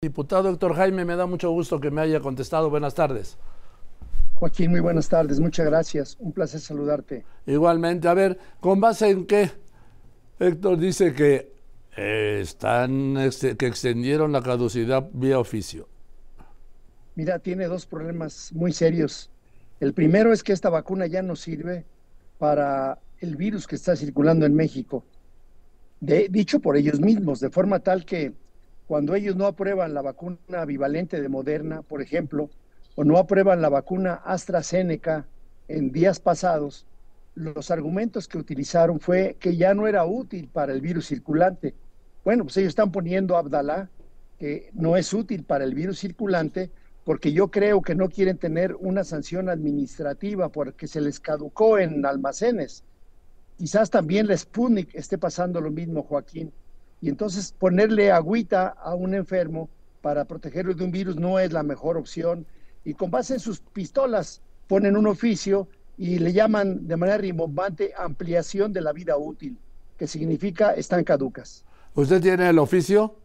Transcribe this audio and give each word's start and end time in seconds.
Diputado 0.00 0.48
Héctor 0.48 0.76
Jaime, 0.76 1.04
me 1.04 1.16
da 1.16 1.26
mucho 1.26 1.50
gusto 1.50 1.80
que 1.80 1.90
me 1.90 2.00
haya 2.00 2.20
contestado. 2.20 2.70
Buenas 2.70 2.94
tardes. 2.94 3.36
Joaquín, 4.34 4.70
muy 4.70 4.78
buenas 4.78 5.08
tardes. 5.08 5.40
Muchas 5.40 5.66
gracias. 5.66 6.16
Un 6.20 6.30
placer 6.30 6.60
saludarte. 6.60 7.24
Igualmente. 7.46 8.06
A 8.06 8.14
ver, 8.14 8.38
¿con 8.60 8.80
base 8.80 9.10
en 9.10 9.26
qué? 9.26 9.50
Héctor 10.38 10.78
dice 10.78 11.12
que 11.14 11.52
eh, 11.96 12.38
están 12.40 13.16
que 13.58 13.66
extendieron 13.66 14.30
la 14.30 14.40
caducidad 14.40 15.10
vía 15.12 15.40
oficio. 15.40 15.88
Mira, 17.16 17.40
tiene 17.40 17.66
dos 17.66 17.84
problemas 17.84 18.52
muy 18.52 18.72
serios. 18.72 19.32
El 19.80 19.94
primero 19.94 20.32
es 20.32 20.44
que 20.44 20.52
esta 20.52 20.70
vacuna 20.70 21.08
ya 21.08 21.22
no 21.22 21.34
sirve 21.34 21.84
para 22.38 23.00
el 23.18 23.34
virus 23.34 23.66
que 23.66 23.74
está 23.74 23.96
circulando 23.96 24.46
en 24.46 24.54
México. 24.54 25.04
De, 25.98 26.28
dicho 26.30 26.60
por 26.60 26.76
ellos 26.76 27.00
mismos, 27.00 27.40
de 27.40 27.50
forma 27.50 27.80
tal 27.80 28.04
que 28.04 28.32
cuando 28.88 29.14
ellos 29.14 29.36
no 29.36 29.46
aprueban 29.46 29.92
la 29.92 30.00
vacuna 30.00 30.64
bivalente 30.64 31.20
de 31.20 31.28
Moderna, 31.28 31.82
por 31.82 32.00
ejemplo, 32.00 32.48
o 32.94 33.04
no 33.04 33.18
aprueban 33.18 33.60
la 33.60 33.68
vacuna 33.68 34.14
AstraZeneca 34.14 35.26
en 35.68 35.92
días 35.92 36.18
pasados, 36.18 36.86
los 37.34 37.70
argumentos 37.70 38.26
que 38.26 38.38
utilizaron 38.38 38.98
fue 38.98 39.36
que 39.38 39.58
ya 39.58 39.74
no 39.74 39.86
era 39.86 40.06
útil 40.06 40.48
para 40.50 40.72
el 40.72 40.80
virus 40.80 41.06
circulante. 41.06 41.74
Bueno, 42.24 42.44
pues 42.44 42.56
ellos 42.56 42.70
están 42.70 42.90
poniendo 42.90 43.36
a 43.36 43.40
Abdalá 43.40 43.90
que 44.38 44.70
no 44.72 44.96
es 44.96 45.12
útil 45.12 45.44
para 45.44 45.64
el 45.64 45.74
virus 45.74 45.98
circulante 45.98 46.70
porque 47.04 47.32
yo 47.32 47.50
creo 47.50 47.82
que 47.82 47.94
no 47.94 48.08
quieren 48.08 48.38
tener 48.38 48.74
una 48.74 49.04
sanción 49.04 49.50
administrativa 49.50 50.48
porque 50.48 50.86
se 50.86 51.02
les 51.02 51.20
caducó 51.20 51.78
en 51.78 52.06
almacenes. 52.06 52.84
Quizás 53.58 53.90
también 53.90 54.26
la 54.26 54.36
Sputnik 54.36 54.94
esté 54.94 55.18
pasando 55.18 55.60
lo 55.60 55.70
mismo, 55.70 56.02
Joaquín. 56.02 56.52
Y 57.00 57.08
entonces 57.08 57.54
ponerle 57.58 58.10
agüita 58.10 58.68
a 58.68 58.94
un 58.94 59.14
enfermo 59.14 59.68
para 60.00 60.24
protegerlo 60.24 60.74
de 60.74 60.84
un 60.84 60.90
virus 60.90 61.16
no 61.16 61.38
es 61.38 61.52
la 61.52 61.62
mejor 61.62 61.96
opción. 61.96 62.46
Y 62.84 62.94
con 62.94 63.10
base 63.10 63.34
en 63.34 63.40
sus 63.40 63.60
pistolas 63.60 64.42
ponen 64.66 64.96
un 64.96 65.06
oficio 65.06 65.68
y 65.96 66.18
le 66.18 66.32
llaman 66.32 66.86
de 66.86 66.96
manera 66.96 67.18
rimbombante 67.18 67.92
ampliación 67.96 68.72
de 68.72 68.80
la 68.80 68.92
vida 68.92 69.16
útil, 69.16 69.58
que 69.96 70.06
significa 70.06 70.72
están 70.72 71.04
caducas. 71.04 71.64
¿Usted 71.94 72.20
tiene 72.20 72.48
el 72.48 72.58
oficio? 72.58 73.16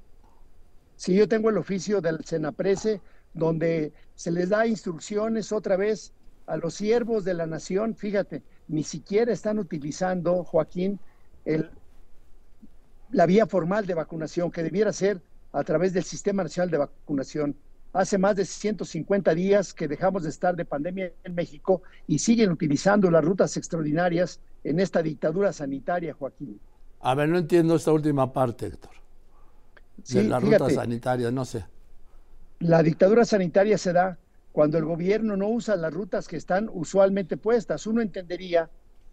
Sí, 0.96 1.16
yo 1.16 1.28
tengo 1.28 1.50
el 1.50 1.58
oficio 1.58 2.02
del 2.02 2.24
Senaprese, 2.26 3.02
donde 3.34 3.94
se 4.16 4.32
les 4.32 4.50
da 4.50 4.66
instrucciones 4.66 5.52
otra 5.52 5.76
vez 5.78 6.14
a 6.46 6.58
los 6.58 6.74
siervos 6.74 7.24
de 7.24 7.34
la 7.34 7.46
nación. 7.46 7.96
Fíjate, 7.96 8.44
ni 8.68 8.84
siquiera 8.84 9.32
están 9.32 9.60
utilizando, 9.60 10.44
Joaquín, 10.44 11.00
el 11.46 11.70
la 13.14 13.28
vía 13.28 13.46
formal 13.46 13.86
de 13.86 13.94
vacunación, 13.94 14.52
que 14.52 14.64
debiera 14.64 14.92
ser 14.92 15.22
a 15.52 15.64
través 15.64 15.94
del 15.94 16.04
Sistema 16.04 16.44
Nacional 16.44 16.72
de 16.72 16.78
Vacunación. 16.80 17.56
Hace 17.94 18.18
más 18.18 18.36
de 18.36 18.44
150 18.44 19.36
días 19.36 19.74
que 19.74 19.88
dejamos 19.88 20.24
de 20.24 20.30
estar 20.30 20.56
de 20.56 20.66
pandemia 20.66 21.12
en 21.24 21.36
México 21.36 21.84
y 22.08 22.18
siguen 22.18 22.52
utilizando 22.52 23.12
las 23.12 23.24
rutas 23.24 23.56
extraordinarias 23.56 24.40
en 24.64 24.80
esta 24.80 25.04
dictadura 25.04 25.54
sanitaria, 25.54 26.14
Joaquín. 26.14 26.60
A 27.02 27.14
ver, 27.14 27.30
no 27.30 27.38
entiendo 27.38 27.76
esta 27.76 27.92
última 27.92 28.34
parte, 28.34 28.66
Héctor. 28.66 28.92
De 30.10 30.24
las 30.24 30.42
rutas 30.42 30.74
sanitarias, 30.74 31.32
no 31.32 31.46
sé. 31.46 31.66
La 32.60 32.82
dictadura 32.82 33.26
sanitaria 33.26 33.78
se 33.78 33.94
da 33.94 34.18
cuando 34.52 34.80
el 34.80 34.86
gobierno 34.86 35.38
no 35.38 35.50
usa 35.50 35.76
las 35.76 35.94
rutas 35.94 36.28
que 36.28 36.38
están 36.38 36.68
usualmente 36.74 37.38
puestas. 37.38 37.86
Uno 37.86 38.02
entendería 38.02 38.72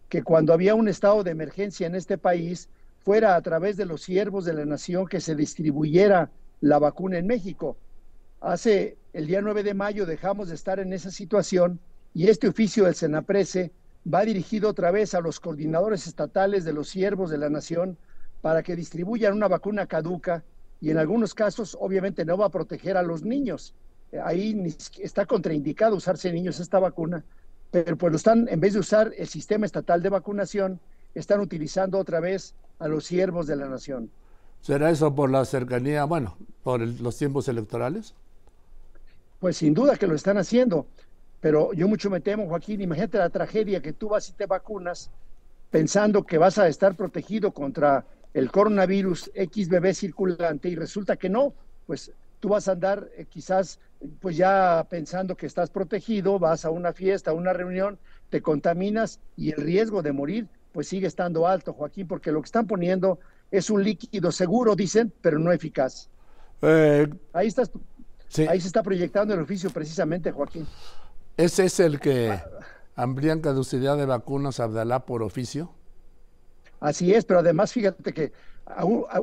que 0.09 0.23
cuando 0.23 0.53
había 0.53 0.73
un 0.73 0.87
estado 0.87 1.23
de 1.23 1.31
emergencia 1.31 1.85
en 1.85 1.93
este 1.93 2.17
país, 2.17 2.69
fuera 3.03 3.35
a 3.35 3.41
través 3.41 3.77
de 3.77 3.85
los 3.85 4.01
siervos 4.01 4.45
de 4.45 4.53
la 4.53 4.65
nación 4.65 5.07
que 5.07 5.21
se 5.21 5.35
distribuyera 5.35 6.29
la 6.61 6.79
vacuna 6.79 7.17
en 7.17 7.27
México. 7.27 7.77
Hace 8.39 8.97
el 9.13 9.27
día 9.27 9.41
9 9.41 9.63
de 9.63 9.73
mayo 9.73 10.05
dejamos 10.05 10.49
de 10.49 10.55
estar 10.55 10.79
en 10.79 10.93
esa 10.93 11.11
situación 11.11 11.79
y 12.13 12.27
este 12.27 12.47
oficio 12.47 12.85
del 12.85 12.95
Senaprese 12.95 13.71
va 14.11 14.25
dirigido 14.25 14.69
otra 14.69 14.91
vez 14.91 15.13
a 15.13 15.21
los 15.21 15.39
coordinadores 15.39 16.07
estatales 16.07 16.63
de 16.63 16.73
los 16.73 16.89
siervos 16.89 17.29
de 17.29 17.37
la 17.37 17.49
nación 17.49 17.97
para 18.41 18.63
que 18.63 18.75
distribuyan 18.75 19.33
una 19.33 19.47
vacuna 19.47 19.87
caduca 19.87 20.43
y 20.79 20.89
en 20.89 20.97
algunos 20.97 21.33
casos 21.33 21.77
obviamente 21.79 22.25
no 22.25 22.37
va 22.37 22.47
a 22.47 22.49
proteger 22.49 22.97
a 22.97 23.03
los 23.03 23.23
niños. 23.23 23.75
Ahí 24.23 24.75
está 24.99 25.25
contraindicado 25.25 25.95
usarse 25.95 26.29
en 26.29 26.35
niños 26.35 26.59
esta 26.59 26.79
vacuna, 26.79 27.23
pero 27.69 27.95
pues 27.97 28.11
lo 28.11 28.17
están, 28.17 28.47
en 28.49 28.59
vez 28.59 28.73
de 28.73 28.79
usar 28.79 29.13
el 29.17 29.27
sistema 29.27 29.65
estatal 29.65 30.01
de 30.01 30.09
vacunación, 30.09 30.79
están 31.13 31.39
utilizando 31.39 31.97
otra 31.97 32.19
vez 32.19 32.55
a 32.79 32.87
los 32.87 33.05
siervos 33.05 33.47
de 33.47 33.55
la 33.55 33.67
nación. 33.67 34.09
¿Será 34.61 34.89
eso 34.89 35.13
por 35.13 35.29
la 35.29 35.43
cercanía, 35.45 36.03
bueno, 36.05 36.37
por 36.63 36.81
los 36.81 37.17
tiempos 37.17 37.47
electorales? 37.47 38.13
Pues 39.39 39.57
sin 39.57 39.73
duda 39.73 39.95
que 39.97 40.07
lo 40.07 40.15
están 40.15 40.37
haciendo, 40.37 40.85
pero 41.39 41.73
yo 41.73 41.87
mucho 41.87 42.09
me 42.09 42.21
temo, 42.21 42.47
Joaquín, 42.47 42.81
imagínate 42.81 43.17
la 43.17 43.29
tragedia 43.29 43.81
que 43.81 43.93
tú 43.93 44.09
vas 44.09 44.29
y 44.29 44.33
te 44.33 44.45
vacunas 44.45 45.09
pensando 45.71 46.23
que 46.23 46.37
vas 46.37 46.57
a 46.59 46.67
estar 46.67 46.95
protegido 46.95 47.51
contra 47.51 48.05
el 48.33 48.51
coronavirus 48.51 49.31
XBB 49.35 49.93
circulante 49.93 50.69
y 50.69 50.75
resulta 50.75 51.15
que 51.17 51.29
no, 51.29 51.53
pues 51.87 52.11
tú 52.39 52.49
vas 52.49 52.67
a 52.67 52.73
andar 52.73 53.09
eh, 53.15 53.25
quizás 53.25 53.79
pues 54.19 54.37
ya 54.37 54.85
pensando 54.89 55.35
que 55.35 55.45
estás 55.45 55.69
protegido, 55.69 56.39
vas 56.39 56.65
a 56.65 56.69
una 56.69 56.93
fiesta, 56.93 57.31
a 57.31 57.33
una 57.33 57.53
reunión, 57.53 57.97
te 58.29 58.41
contaminas 58.41 59.19
y 59.35 59.51
el 59.51 59.61
riesgo 59.61 60.01
de 60.01 60.11
morir 60.11 60.47
pues 60.71 60.87
sigue 60.87 61.07
estando 61.07 61.47
alto, 61.47 61.73
Joaquín, 61.73 62.07
porque 62.07 62.31
lo 62.31 62.41
que 62.41 62.45
están 62.45 62.67
poniendo 62.67 63.19
es 63.49 63.69
un 63.69 63.83
líquido 63.83 64.31
seguro, 64.31 64.75
dicen, 64.75 65.13
pero 65.21 65.39
no 65.39 65.51
eficaz. 65.51 66.09
Eh, 66.61 67.07
ahí, 67.33 67.47
estás, 67.47 67.71
ahí 68.47 68.61
se 68.61 68.67
está 68.67 68.83
proyectando 68.83 69.33
el 69.33 69.41
oficio 69.41 69.69
precisamente, 69.69 70.31
Joaquín. 70.31 70.67
¿Ese 71.37 71.65
es 71.65 71.79
el 71.79 71.99
que 71.99 72.39
amplían 72.95 73.41
caducidad 73.41 73.97
de 73.97 74.05
vacunas 74.05 74.59
Abdalá 74.59 75.05
por 75.05 75.23
oficio? 75.23 75.71
Así 76.79 77.13
es, 77.13 77.25
pero 77.25 77.39
además 77.39 77.73
fíjate 77.73 78.13
que 78.13 78.31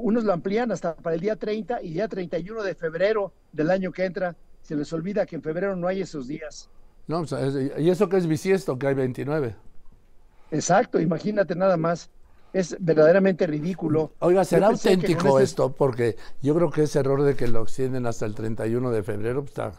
unos 0.01 0.25
lo 0.25 0.33
amplían 0.33 0.71
hasta 0.73 0.95
para 0.95 1.15
el 1.15 1.21
día 1.21 1.37
30 1.37 1.83
y 1.83 1.93
día 1.95 2.09
31 2.09 2.63
de 2.63 2.75
febrero 2.75 3.33
del 3.53 3.71
año 3.71 3.93
que 3.93 4.05
entra. 4.05 4.37
Se 4.63 4.77
les 4.77 4.93
olvida 4.93 5.25
que 5.27 5.37
en 5.37 5.43
febrero 5.43 5.75
no 5.75 5.89
hay 5.89 6.03
esos 6.03 6.29
días. 6.29 6.69
No, 7.07 7.25
y 7.79 7.89
eso 7.89 8.09
que 8.09 8.19
es 8.19 8.27
bisiesto, 8.27 8.79
que 8.79 8.87
hay 8.87 8.95
29. 8.95 9.57
Exacto, 10.51 11.01
imagínate 11.01 11.55
nada 11.55 11.77
más. 11.77 12.11
Es 12.53 12.77
verdaderamente 12.81 13.47
ridículo. 13.47 14.13
Oiga, 14.21 14.43
¿será 14.45 14.69
auténtico 14.69 15.39
este 15.39 15.45
esto? 15.45 15.73
Porque 15.73 16.17
yo 16.41 16.55
creo 16.55 16.71
que 16.71 16.85
ese 16.85 17.01
error 17.01 17.23
de 17.23 17.35
que 17.37 17.47
lo 17.47 17.63
extienden 17.63 18.07
hasta 18.07 18.25
el 18.25 18.35
31 18.35 18.91
de 18.91 19.03
febrero 19.03 19.43
pues, 19.43 19.51
está, 19.51 19.73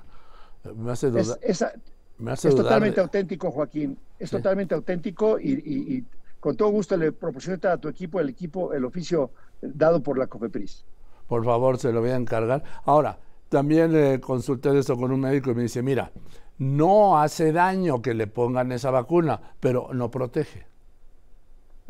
me 0.75 0.91
hace 0.91 1.09
dudar. 1.09 1.39
Es, 1.41 1.61
es 1.61 2.55
totalmente 2.55 3.01
auténtico, 3.01 3.49
Joaquín. 3.49 3.97
Es 4.19 4.29
totalmente 4.29 4.75
auténtico 4.75 5.39
y, 5.39 6.05
con 6.39 6.55
todo 6.55 6.69
gusto 6.69 6.95
le 6.95 7.11
proporciono 7.11 7.59
a 7.69 7.77
tu 7.77 7.89
equipo 7.89 8.19
el 8.19 8.29
equipo, 8.29 8.71
el 8.73 8.85
oficio 8.85 9.31
dado 9.61 10.01
por 10.01 10.17
la 10.17 10.27
COFEPRIS. 10.27 10.85
Por 11.27 11.43
favor, 11.43 11.77
se 11.77 11.91
lo 11.91 12.01
voy 12.01 12.11
a 12.11 12.15
encargar. 12.15 12.63
Ahora, 12.85 13.17
también 13.49 13.91
le 13.91 14.19
consulté 14.19 14.77
esto 14.77 14.95
con 14.95 15.11
un 15.11 15.21
médico 15.21 15.51
y 15.51 15.55
me 15.55 15.63
dice, 15.63 15.81
mira, 15.81 16.11
no 16.59 17.19
hace 17.19 17.51
daño 17.51 18.01
que 18.01 18.13
le 18.13 18.27
pongan 18.27 18.71
esa 18.71 18.91
vacuna, 18.91 19.53
pero 19.59 19.89
no 19.93 20.11
protege. 20.11 20.67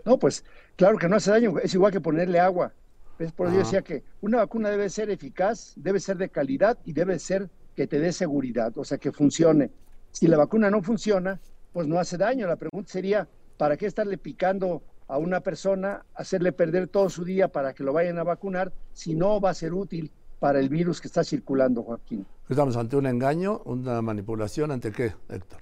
No, 0.06 0.18
pues 0.18 0.46
claro 0.76 0.98
que 0.98 1.10
no 1.10 1.18
hace 1.18 1.32
daño, 1.32 1.60
es 1.60 1.74
igual 1.74 1.92
que 1.92 2.00
ponerle 2.00 2.40
agua. 2.40 2.72
Es 3.18 3.34
por 3.34 3.48
eso 3.48 3.56
yo 3.56 3.64
decía 3.64 3.82
que 3.82 4.04
una 4.22 4.38
vacuna 4.38 4.70
debe 4.70 4.90
ser 4.90 5.10
eficaz, 5.10 5.74
debe 5.76 6.00
ser 6.00 6.18
de 6.18 6.30
calidad 6.30 6.78
y 6.86 6.94
debe 6.94 7.20
ser 7.20 7.50
que 7.76 7.88
te 7.88 8.00
dé 8.00 8.14
seguridad, 8.14 8.78
o 8.78 8.86
sea, 8.86 8.98
que 8.98 9.12
funcione. 9.12 9.72
Si 10.12 10.28
la 10.28 10.38
vacuna 10.38 10.70
no 10.70 10.82
funciona, 10.82 11.40
pues 11.74 11.88
no 11.88 12.00
hace 12.00 12.18
daño. 12.18 12.48
La 12.48 12.56
pregunta 12.56 12.92
sería, 12.92 13.28
¿para 13.58 13.76
qué 13.76 13.88
estarle 13.88 14.18
picando 14.18 14.84
a 15.08 15.18
una 15.18 15.42
persona, 15.42 16.06
hacerle 16.14 16.52
perder 16.52 16.88
todo 16.88 17.10
su 17.10 17.26
día 17.26 17.48
para 17.48 17.74
que 17.74 17.84
lo 17.84 17.92
vayan 17.92 18.20
a 18.20 18.24
vacunar 18.24 18.72
si 18.94 19.16
no 19.16 19.42
va 19.42 19.50
a 19.50 19.56
ser 19.56 19.74
útil 19.74 20.12
para 20.40 20.60
el 20.60 20.70
virus 20.70 21.02
que 21.02 21.08
está 21.08 21.24
circulando, 21.24 21.84
Joaquín. 21.84 22.26
Estamos 22.48 22.78
ante 22.78 22.96
un 22.96 23.06
engaño, 23.06 23.62
una 23.66 24.02
manipulación, 24.02 24.72
¿ante 24.72 24.92
qué, 24.92 25.14
Héctor? 25.30 25.62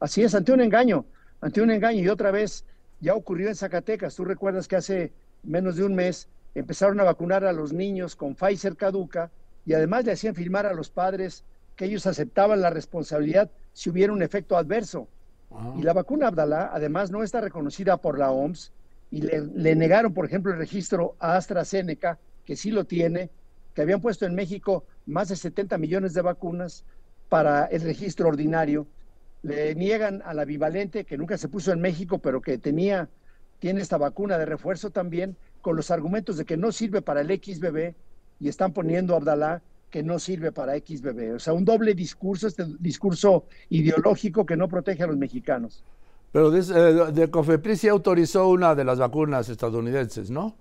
Así 0.00 0.22
es, 0.22 0.34
ante 0.34 0.52
un 0.52 0.60
engaño, 0.60 1.04
ante 1.40 1.62
un 1.62 1.70
engaño. 1.70 2.02
Y 2.02 2.08
otra 2.08 2.30
vez, 2.30 2.64
ya 3.00 3.14
ocurrió 3.14 3.48
en 3.48 3.54
Zacatecas. 3.54 4.14
Tú 4.16 4.24
recuerdas 4.24 4.68
que 4.68 4.76
hace 4.76 5.12
menos 5.44 5.76
de 5.76 5.84
un 5.84 5.94
mes 5.94 6.28
empezaron 6.54 6.98
a 7.00 7.04
vacunar 7.04 7.44
a 7.44 7.52
los 7.52 7.72
niños 7.72 8.16
con 8.16 8.34
Pfizer 8.34 8.76
caduca 8.76 9.30
y 9.64 9.74
además 9.74 10.04
le 10.04 10.12
hacían 10.12 10.34
firmar 10.34 10.66
a 10.66 10.74
los 10.74 10.90
padres 10.90 11.44
que 11.76 11.84
ellos 11.84 12.06
aceptaban 12.06 12.60
la 12.60 12.70
responsabilidad 12.70 13.50
si 13.72 13.90
hubiera 13.90 14.12
un 14.12 14.22
efecto 14.22 14.56
adverso. 14.56 15.06
Ah. 15.52 15.74
Y 15.78 15.82
la 15.82 15.92
vacuna 15.92 16.28
Abdalá, 16.28 16.70
además, 16.72 17.10
no 17.10 17.22
está 17.22 17.40
reconocida 17.40 17.96
por 17.96 18.18
la 18.18 18.32
OMS 18.32 18.72
y 19.10 19.22
le, 19.22 19.40
le 19.40 19.76
negaron, 19.76 20.12
por 20.12 20.26
ejemplo, 20.26 20.52
el 20.52 20.58
registro 20.58 21.14
a 21.20 21.36
AstraZeneca, 21.36 22.18
que 22.44 22.56
sí 22.56 22.70
lo 22.70 22.84
tiene, 22.84 23.30
que 23.74 23.82
habían 23.82 24.00
puesto 24.00 24.26
en 24.26 24.34
México 24.34 24.84
más 25.06 25.28
de 25.28 25.36
70 25.36 25.78
millones 25.78 26.14
de 26.14 26.22
vacunas 26.22 26.84
para 27.28 27.66
el 27.66 27.82
registro 27.82 28.28
ordinario. 28.28 28.86
Le 29.42 29.74
niegan 29.74 30.22
a 30.24 30.34
la 30.34 30.44
bivalente, 30.44 31.04
que 31.04 31.16
nunca 31.16 31.38
se 31.38 31.48
puso 31.48 31.72
en 31.72 31.80
México, 31.80 32.18
pero 32.18 32.40
que 32.40 32.58
tenía, 32.58 33.08
tiene 33.58 33.80
esta 33.80 33.96
vacuna 33.96 34.36
de 34.38 34.46
refuerzo 34.46 34.90
también, 34.90 35.36
con 35.60 35.76
los 35.76 35.90
argumentos 35.90 36.36
de 36.36 36.44
que 36.44 36.56
no 36.56 36.72
sirve 36.72 37.02
para 37.02 37.20
el 37.20 37.28
XBB 37.28 37.94
y 38.40 38.48
están 38.48 38.72
poniendo 38.72 39.14
a 39.14 39.18
Abdalá 39.18 39.62
que 39.90 40.02
no 40.02 40.18
sirve 40.18 40.52
para 40.52 40.76
XBB. 40.76 41.34
O 41.36 41.38
sea, 41.38 41.52
un 41.52 41.64
doble 41.64 41.94
discurso, 41.94 42.46
este 42.46 42.64
discurso 42.78 43.44
ideológico 43.70 44.44
que 44.44 44.56
no 44.56 44.68
protege 44.68 45.02
a 45.02 45.06
los 45.06 45.16
mexicanos. 45.16 45.84
Pero 46.32 46.50
de, 46.50 47.12
de 47.12 47.30
Cofepris 47.30 47.80
sí 47.80 47.88
autorizó 47.88 48.48
una 48.48 48.74
de 48.74 48.84
las 48.84 48.98
vacunas 48.98 49.48
estadounidenses, 49.48 50.30
¿no? 50.30 50.56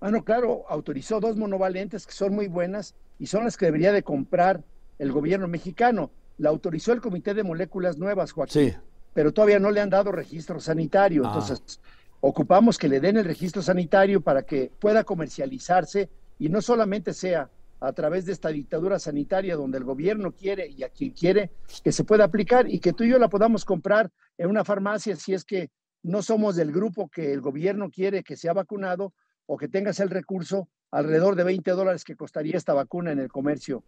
Bueno, 0.00 0.24
claro, 0.24 0.64
autorizó 0.68 1.20
dos 1.20 1.36
monovalentes 1.36 2.06
que 2.06 2.12
son 2.12 2.34
muy 2.34 2.46
buenas 2.46 2.94
y 3.18 3.26
son 3.26 3.44
las 3.44 3.56
que 3.56 3.66
debería 3.66 3.92
de 3.92 4.02
comprar 4.02 4.62
el 4.98 5.12
gobierno 5.12 5.48
mexicano. 5.48 6.10
La 6.38 6.50
autorizó 6.50 6.92
el 6.92 7.00
Comité 7.00 7.34
de 7.34 7.42
Moléculas 7.42 7.98
Nuevas, 7.98 8.32
Joaquín. 8.32 8.70
Sí. 8.70 8.76
Pero 9.12 9.32
todavía 9.32 9.58
no 9.58 9.72
le 9.72 9.80
han 9.80 9.90
dado 9.90 10.12
registro 10.12 10.60
sanitario. 10.60 11.22
Ah. 11.24 11.28
Entonces, 11.28 11.80
ocupamos 12.20 12.78
que 12.78 12.88
le 12.88 13.00
den 13.00 13.16
el 13.16 13.24
registro 13.24 13.60
sanitario 13.60 14.20
para 14.20 14.42
que 14.42 14.70
pueda 14.78 15.02
comercializarse 15.02 16.08
y 16.38 16.48
no 16.48 16.62
solamente 16.62 17.12
sea 17.12 17.50
a 17.80 17.92
través 17.92 18.24
de 18.26 18.32
esta 18.32 18.48
dictadura 18.48 18.98
sanitaria 18.98 19.56
donde 19.56 19.78
el 19.78 19.84
gobierno 19.84 20.32
quiere 20.32 20.68
y 20.68 20.82
a 20.82 20.88
quien 20.88 21.10
quiere 21.10 21.50
que 21.82 21.92
se 21.92 22.04
pueda 22.04 22.24
aplicar 22.24 22.68
y 22.68 22.80
que 22.80 22.92
tú 22.92 23.04
y 23.04 23.10
yo 23.10 23.18
la 23.18 23.28
podamos 23.28 23.64
comprar 23.64 24.10
en 24.36 24.48
una 24.48 24.64
farmacia 24.64 25.14
si 25.14 25.32
es 25.32 25.44
que 25.44 25.70
no 26.02 26.22
somos 26.22 26.56
del 26.56 26.72
grupo 26.72 27.08
que 27.08 27.32
el 27.32 27.40
gobierno 27.40 27.90
quiere 27.90 28.24
que 28.24 28.36
sea 28.36 28.52
vacunado 28.52 29.12
o 29.48 29.56
que 29.56 29.66
tengas 29.66 29.98
el 29.98 30.10
recurso 30.10 30.68
alrededor 30.90 31.34
de 31.34 31.42
20 31.42 31.70
dólares 31.72 32.04
que 32.04 32.14
costaría 32.14 32.56
esta 32.56 32.74
vacuna 32.74 33.12
en 33.12 33.18
el 33.18 33.28
comercio 33.28 33.82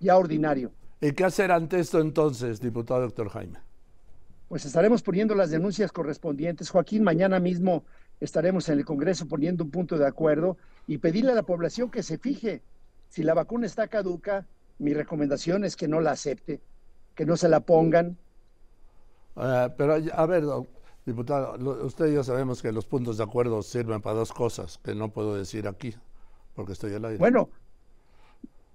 ya 0.00 0.16
ordinario. 0.16 0.72
¿Y 1.00 1.12
qué 1.12 1.24
hacer 1.24 1.52
ante 1.52 1.78
esto 1.78 2.00
entonces, 2.00 2.60
diputado 2.60 3.02
doctor 3.02 3.28
Jaime? 3.28 3.58
Pues 4.48 4.64
estaremos 4.64 5.02
poniendo 5.02 5.34
las 5.34 5.50
denuncias 5.50 5.92
correspondientes. 5.92 6.70
Joaquín, 6.70 7.04
mañana 7.04 7.38
mismo 7.38 7.84
estaremos 8.18 8.68
en 8.70 8.78
el 8.78 8.84
Congreso 8.86 9.28
poniendo 9.28 9.62
un 9.62 9.70
punto 9.70 9.98
de 9.98 10.06
acuerdo 10.06 10.56
y 10.86 10.98
pedirle 10.98 11.32
a 11.32 11.34
la 11.34 11.42
población 11.42 11.90
que 11.90 12.02
se 12.02 12.16
fije 12.16 12.62
si 13.10 13.22
la 13.22 13.34
vacuna 13.34 13.66
está 13.66 13.88
caduca, 13.88 14.46
mi 14.78 14.94
recomendación 14.94 15.64
es 15.64 15.76
que 15.76 15.86
no 15.86 16.00
la 16.00 16.12
acepte, 16.12 16.60
que 17.14 17.26
no 17.26 17.36
se 17.36 17.48
la 17.50 17.60
pongan. 17.60 18.16
Eh, 19.36 19.68
pero, 19.76 19.96
a 20.12 20.26
ver, 20.26 20.44
diputado, 21.06 21.84
usted 21.84 22.06
y 22.06 22.14
yo 22.14 22.24
sabemos 22.24 22.62
que 22.62 22.72
los 22.72 22.86
puntos 22.86 23.18
de 23.18 23.24
acuerdo 23.24 23.62
sirven 23.62 24.00
para 24.00 24.16
dos 24.16 24.32
cosas 24.32 24.78
que 24.78 24.94
no 24.94 25.12
puedo 25.12 25.34
decir 25.34 25.68
aquí, 25.68 25.94
porque 26.54 26.72
estoy 26.72 26.94
al 26.94 27.04
aire. 27.04 27.18
Bueno, 27.18 27.50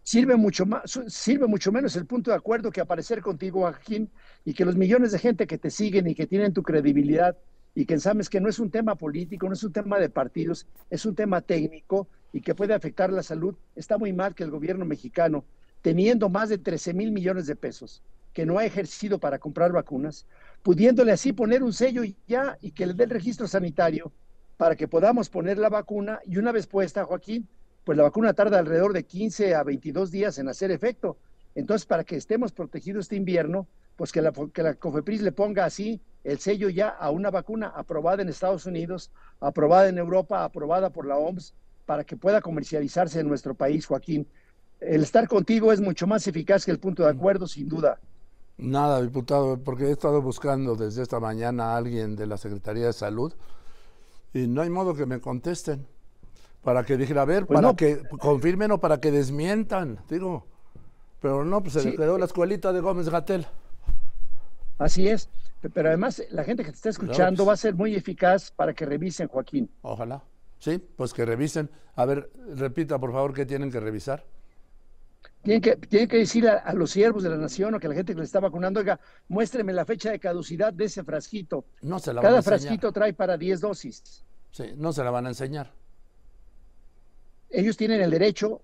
sirve 0.03 0.35
mucho 0.35 0.65
más, 0.65 0.99
sirve 1.07 1.47
mucho 1.47 1.71
menos 1.71 1.95
el 1.95 2.05
punto 2.05 2.31
de 2.31 2.37
acuerdo 2.37 2.71
que 2.71 2.81
aparecer 2.81 3.21
contigo, 3.21 3.61
Joaquín, 3.61 4.09
y 4.45 4.53
que 4.53 4.65
los 4.65 4.75
millones 4.75 5.11
de 5.11 5.19
gente 5.19 5.47
que 5.47 5.57
te 5.57 5.69
siguen 5.71 6.07
y 6.07 6.15
que 6.15 6.27
tienen 6.27 6.53
tu 6.53 6.63
credibilidad 6.63 7.37
y 7.75 7.85
que 7.85 7.99
sabes 7.99 8.29
que 8.29 8.41
no 8.41 8.49
es 8.49 8.59
un 8.59 8.71
tema 8.71 8.95
político, 8.95 9.47
no 9.47 9.53
es 9.53 9.63
un 9.63 9.71
tema 9.71 9.99
de 9.99 10.09
partidos, 10.09 10.67
es 10.89 11.05
un 11.05 11.15
tema 11.15 11.41
técnico 11.41 12.07
y 12.33 12.41
que 12.41 12.55
puede 12.55 12.73
afectar 12.73 13.11
la 13.11 13.23
salud, 13.23 13.55
está 13.75 13.97
muy 13.97 14.13
mal 14.13 14.35
que 14.35 14.43
el 14.43 14.51
gobierno 14.51 14.85
mexicano, 14.85 15.45
teniendo 15.81 16.29
más 16.29 16.49
de 16.49 16.57
13 16.57 16.93
mil 16.93 17.11
millones 17.11 17.47
de 17.47 17.55
pesos, 17.55 18.03
que 18.33 18.45
no 18.45 18.57
ha 18.57 18.65
ejercido 18.65 19.19
para 19.19 19.39
comprar 19.39 19.71
vacunas, 19.71 20.25
pudiéndole 20.63 21.11
así 21.11 21.33
poner 21.33 21.63
un 21.63 21.73
sello 21.73 22.03
y 22.03 22.17
ya 22.27 22.57
y 22.61 22.71
que 22.71 22.85
le 22.85 22.93
dé 22.93 23.05
el 23.05 23.09
registro 23.09 23.47
sanitario 23.47 24.11
para 24.57 24.75
que 24.75 24.87
podamos 24.87 25.29
poner 25.29 25.57
la 25.57 25.69
vacuna 25.69 26.19
y 26.25 26.37
una 26.37 26.51
vez 26.51 26.67
puesta, 26.67 27.05
Joaquín, 27.05 27.47
pues 27.85 27.97
la 27.97 28.03
vacuna 28.03 28.33
tarda 28.33 28.59
alrededor 28.59 28.93
de 28.93 29.05
15 29.05 29.55
a 29.55 29.63
22 29.63 30.11
días 30.11 30.37
en 30.37 30.49
hacer 30.49 30.69
efecto. 30.71 31.17
Entonces, 31.55 31.85
para 31.85 32.03
que 32.03 32.15
estemos 32.15 32.51
protegidos 32.51 33.05
este 33.05 33.15
invierno, 33.15 33.67
pues 33.95 34.11
que 34.11 34.21
la, 34.21 34.31
que 34.53 34.63
la 34.63 34.75
COFEPRIS 34.75 35.21
le 35.21 35.31
ponga 35.31 35.65
así 35.65 36.01
el 36.23 36.39
sello 36.39 36.69
ya 36.69 36.89
a 36.89 37.09
una 37.09 37.31
vacuna 37.31 37.71
aprobada 37.75 38.21
en 38.21 38.29
Estados 38.29 38.65
Unidos, 38.65 39.11
aprobada 39.39 39.87
en 39.87 39.97
Europa, 39.97 40.43
aprobada 40.43 40.89
por 40.89 41.05
la 41.05 41.17
OMS, 41.17 41.53
para 41.85 42.03
que 42.03 42.17
pueda 42.17 42.41
comercializarse 42.41 43.19
en 43.19 43.27
nuestro 43.27 43.55
país, 43.55 43.85
Joaquín. 43.85 44.27
El 44.79 45.01
estar 45.01 45.27
contigo 45.27 45.73
es 45.73 45.81
mucho 45.81 46.05
más 46.05 46.27
eficaz 46.27 46.65
que 46.65 46.71
el 46.71 46.79
punto 46.79 47.03
de 47.03 47.09
acuerdo, 47.09 47.47
sin 47.47 47.67
duda. 47.67 47.99
Nada, 48.59 49.01
diputado, 49.01 49.57
porque 49.57 49.85
he 49.85 49.91
estado 49.91 50.21
buscando 50.21 50.75
desde 50.75 51.01
esta 51.01 51.19
mañana 51.19 51.71
a 51.71 51.77
alguien 51.77 52.17
de 52.17 52.27
la 52.27 52.37
Secretaría 52.37 52.87
de 52.87 52.93
Salud 52.93 53.33
y 54.33 54.47
no 54.47 54.61
hay 54.61 54.69
modo 54.69 54.93
que 54.93 55.05
me 55.05 55.21
contesten. 55.21 55.87
Para 56.61 56.83
que 56.83 56.97
dijera, 56.97 57.21
a 57.21 57.25
ver, 57.25 57.45
pues 57.45 57.59
para 57.61 57.73
que 57.73 58.01
confirmen 58.19 58.71
o 58.71 58.79
para 58.79 58.99
que 58.99 59.11
desmientan, 59.11 59.99
digo. 60.09 60.45
Pero 61.21 61.45
no, 61.45 61.61
pues 61.61 61.73
se 61.73 61.83
le 61.85 61.95
quedó 61.95 62.17
la 62.17 62.25
escuelita 62.25 62.73
de 62.73 62.81
Gómez 62.81 63.07
Gatel. 63.07 63.47
Así 64.77 65.07
es. 65.07 65.29
Pero 65.73 65.87
además, 65.87 66.21
la 66.31 66.43
gente 66.43 66.63
que 66.63 66.71
te 66.71 66.75
está 66.75 66.89
escuchando 66.89 67.45
va 67.45 67.53
a 67.53 67.57
ser 67.57 67.75
muy 67.75 67.95
eficaz 67.95 68.51
para 68.51 68.73
que 68.73 68.85
revisen, 68.85 69.29
Joaquín. 69.29 69.69
Ojalá. 69.81 70.21
Sí, 70.59 70.77
pues 70.97 71.13
que 71.13 71.25
revisen. 71.25 71.69
A 71.95 72.03
ver, 72.03 72.29
repita, 72.55 72.99
por 72.99 73.13
favor, 73.13 73.33
¿qué 73.33 73.45
tienen 73.45 73.71
que 73.71 73.79
revisar? 73.79 74.25
Tienen 75.41 75.61
que, 75.61 75.75
tienen 75.77 76.09
que 76.09 76.17
decir 76.17 76.47
a, 76.47 76.73
los 76.73 76.91
siervos 76.91 77.23
de 77.23 77.29
la 77.29 77.37
nación 77.37 77.73
o 77.73 77.79
que 77.79 77.87
la 77.87 77.95
gente 77.95 78.13
que 78.13 78.19
le 78.19 78.25
está 78.25 78.41
vacunando, 78.41 78.81
oiga, 78.81 78.99
muéstreme 79.29 79.71
la 79.71 79.85
fecha 79.85 80.11
de 80.11 80.19
caducidad 80.19 80.73
de 80.73 80.85
ese 80.85 81.03
frasquito. 81.03 81.65
No 81.81 81.99
se 81.99 82.13
la 82.13 82.21
Cada 82.21 82.33
van 82.33 82.39
a 82.39 82.43
frasquito 82.43 82.91
trae 82.91 83.13
para 83.13 83.37
10 83.37 83.61
dosis. 83.61 84.25
Sí, 84.51 84.63
no 84.75 84.91
se 84.91 85.03
la 85.03 85.11
van 85.11 85.27
a 85.27 85.29
enseñar. 85.29 85.71
Ellos 87.49 87.77
tienen 87.77 88.01
el 88.01 88.11
derecho 88.11 88.61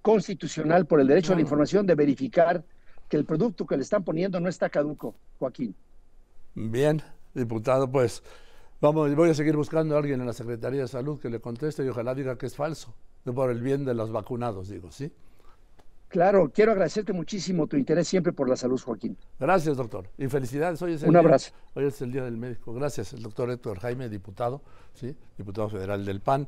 constitucional 0.00 0.86
por 0.86 1.00
el 1.00 1.06
derecho 1.06 1.32
a 1.32 1.36
la 1.36 1.42
información 1.42 1.86
de 1.86 1.94
verificar 1.94 2.64
que 3.08 3.16
el 3.16 3.24
producto 3.24 3.66
que 3.66 3.76
le 3.76 3.82
están 3.82 4.04
poniendo 4.04 4.40
no 4.40 4.48
está 4.48 4.70
caduco, 4.70 5.14
Joaquín. 5.38 5.74
Bien, 6.54 7.02
diputado, 7.34 7.90
pues 7.90 8.22
vamos, 8.80 9.14
voy 9.14 9.30
a 9.30 9.34
seguir 9.34 9.56
buscando 9.56 9.96
a 9.96 9.98
alguien 9.98 10.20
en 10.20 10.26
la 10.26 10.32
Secretaría 10.32 10.82
de 10.82 10.88
Salud 10.88 11.20
que 11.20 11.28
le 11.28 11.40
conteste 11.40 11.84
y 11.84 11.88
ojalá 11.88 12.14
diga 12.14 12.38
que 12.38 12.46
es 12.46 12.56
falso, 12.56 12.94
por 13.24 13.50
el 13.50 13.60
bien 13.60 13.84
de 13.84 13.94
los 13.94 14.12
vacunados, 14.12 14.68
digo, 14.68 14.90
¿sí? 14.90 15.12
Claro, 16.12 16.52
quiero 16.54 16.72
agradecerte 16.72 17.14
muchísimo 17.14 17.66
tu 17.66 17.78
interés 17.78 18.06
siempre 18.06 18.34
por 18.34 18.46
la 18.46 18.54
salud, 18.54 18.78
Joaquín. 18.78 19.16
Gracias, 19.40 19.78
doctor. 19.78 20.10
Y 20.18 20.28
felicidades. 20.28 20.82
Hoy 20.82 20.92
es 20.92 21.02
el 21.02 21.08
Un 21.08 21.16
abrazo. 21.16 21.52
hoy 21.72 21.86
es 21.86 22.02
el 22.02 22.12
Día 22.12 22.22
del 22.22 22.36
Médico. 22.36 22.74
Gracias, 22.74 23.14
el 23.14 23.22
doctor 23.22 23.50
Héctor 23.50 23.78
Jaime, 23.78 24.10
diputado, 24.10 24.60
¿sí? 24.92 25.16
diputado 25.38 25.70
federal 25.70 26.04
del 26.04 26.20
PAN. 26.20 26.46